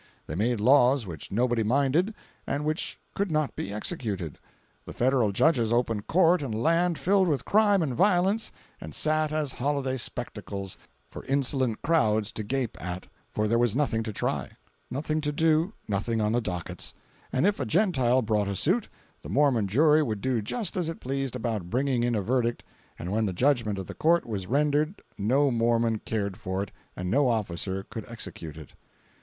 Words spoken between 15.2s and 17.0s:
to do nothing on the dockets!